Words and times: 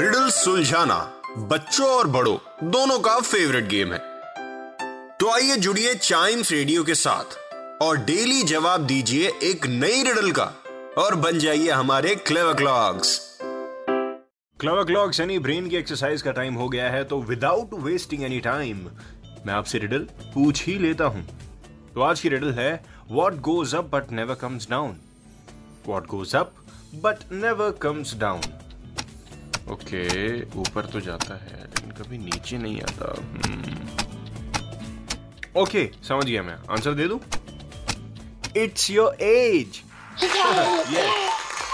Riddle 0.00 0.28
सुलझाना 0.30 0.96
बच्चों 1.48 1.86
और 1.86 2.06
बड़ों, 2.06 2.36
दोनों 2.70 2.98
का 2.98 3.18
फेवरेट 3.20 3.66
गेम 3.68 3.92
है। 3.92 3.98
तो 5.18 5.28
आइए 5.30 5.56
जुड़िए 5.56 5.94
चाइम्स 5.94 6.52
रेडियो 6.52 6.84
के 6.84 6.94
साथ 6.94 7.82
और 7.82 7.96
डेली 8.04 8.42
जवाब 8.42 8.86
दीजिए 8.86 9.32
एक 9.42 9.66
नई 9.66 10.02
रिडल 10.02 10.30
का 10.30 10.44
और 10.98 11.14
बन 11.14 11.38
जाइए 11.38 11.70
हमारे 11.70 12.14
क्लेवर 12.14 12.54
क्लॉक्स 12.54 13.18
क्लेवर 13.40 14.84
क्लॉक्स 14.84 15.20
यानी 15.20 15.38
ब्रेन 15.38 15.68
की 15.68 15.76
एक्सरसाइज 15.76 16.22
का 16.22 16.32
टाइम 16.32 16.54
हो 16.54 16.68
गया 16.68 16.88
है 16.90 17.04
तो 17.04 17.20
विदाउट 17.22 17.74
वेस्टिंग 17.82 18.24
एनी 18.24 18.40
टाइम 18.40 18.86
मैं 19.46 19.54
आपसे 19.54 19.78
रिडल 19.78 20.08
पूछ 20.34 20.64
ही 20.66 20.78
लेता 20.78 21.04
हूँ। 21.04 21.26
तो 21.94 22.02
आज 22.02 22.20
की 22.20 22.28
रिडल 22.28 22.52
है 22.52 22.72
what 23.10 23.40
goes 23.42 23.74
up 23.74 23.90
but 23.94 24.12
never 24.12 24.34
comes 24.40 24.70
down 24.70 24.96
what 25.86 26.06
goes 26.06 26.34
up 26.36 26.54
but 27.04 27.32
never 27.32 27.78
comes 27.82 28.16
down 28.18 28.59
okay 29.70 30.40
ऊपर 30.60 30.86
तो 30.92 31.00
जाता 31.00 31.34
है 31.36 31.62
लेकिन 31.64 31.90
कभी 31.98 32.18
नीचे 32.18 32.58
नहीं 32.58 32.80
आता। 32.82 33.12
ओके 35.60 35.88
समझ 36.08 36.24
गया 36.24 36.42
मैं। 36.42 36.54
आंसर 36.70 36.94
दे 36.94 37.08
दूँ? 37.08 37.20
इट्स 38.56 38.90
योर 38.90 39.22
एज 39.22 39.80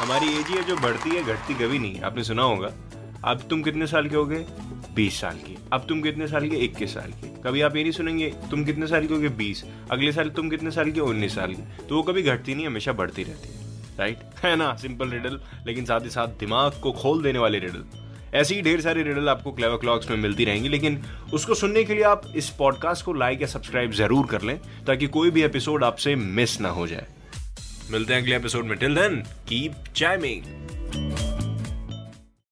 हमारी 0.00 0.26
एज 0.30 0.46
ही 0.46 0.54
है 0.54 0.62
जो 0.64 0.76
बढ़ती 0.76 1.10
है 1.10 1.22
घटती 1.24 1.54
कभी 1.54 1.78
नहीं। 1.78 2.00
आपने 2.00 2.24
सुना 2.24 2.42
होगा। 2.42 2.72
अब 3.24 3.46
तुम 3.50 3.62
कितने 3.62 3.86
साल 3.86 4.08
के 4.08 4.16
हो 4.16 4.24
गए 4.24 4.44
बीस 4.94 5.20
साल 5.20 5.36
के। 5.38 5.56
अब 5.72 5.86
तुम 5.88 6.00
कितने 6.02 6.26
साल 6.28 6.48
के? 6.48 6.56
इक्कीस 6.56 6.94
साल 6.94 7.12
के। 7.12 7.28
कभी 7.42 7.60
आप 7.60 7.76
ये 7.76 7.82
नहीं 7.82 7.92
सुनेंगे 7.92 8.28
तुम 8.50 8.64
कितने 8.64 8.86
साल 8.86 9.06
के 9.06 9.14
हो 9.14 9.20
गए 9.20 9.28
बीस। 9.38 9.64
अगले 9.90 10.12
साल 10.12 10.30
तुम 10.30 10.50
कितने 10.50 10.70
साल 10.70 10.90
के? 10.90 11.00
उन्नीस 11.00 11.34
साल 11.34 11.54
के। 11.54 11.86
तो 11.86 11.96
वो 11.96 12.02
कभी 12.02 12.22
घटती 12.22 12.54
नहीं 12.54 12.66
हमेशा 12.66 12.92
बढ़ती 12.92 13.22
रहती 13.22 13.48
है। 13.48 13.63
राइट 13.98 14.18
है 14.44 14.56
ना? 14.56 14.74
सिंपल 14.76 15.08
रिडल 15.08 15.40
लेकिन 15.66 15.84
साथ 15.84 16.00
ही 16.00 16.10
साथ 16.10 16.28
दिमाग 16.28 16.72
को 16.72 16.92
खोल 16.92 17.22
देने 17.22 17.38
वाले 17.38 17.58
रिडल 17.58 17.84
ऐसी 18.34 18.54
ही 18.54 18.62
ढेर 18.62 18.80
सारी 18.80 19.02
रिडल 19.02 19.28
आपको 19.28 19.52
क्लेवर 19.52 19.76
क्लॉक्स 19.76 20.10
में 20.10 20.16
मिलती 20.16 20.44
रहेंगी, 20.44 20.68
लेकिन 20.68 21.02
उसको 21.34 21.54
सुनने 21.54 21.84
के 21.84 21.94
लिए 21.94 22.02
आप 22.02 22.22
इस 22.36 22.48
पॉडकास्ट 22.48 23.04
को 23.04 23.12
लाइक 23.12 23.40
या 23.40 23.46
सब्सक्राइब 23.46 23.92
ज़रूर 23.92 24.26
कर 24.26 24.42
लें, 24.42 24.58
ताकि 24.86 25.06
कोई 25.06 25.30
भी 25.30 25.42
एपिसोड 25.42 25.84
आपसे 25.84 26.14
मिस 26.14 26.60
ना 26.60 26.68
हो 26.68 26.86
जाए। 26.86 27.06
मिलते 27.90 28.14
हैं 28.14 28.22
अगले 28.22 28.36
एपिसोड 28.36 28.64
में। 28.64 28.78
Till 28.78 28.94
then 28.94 29.16
keep 29.48 29.72
chiming 29.96 30.63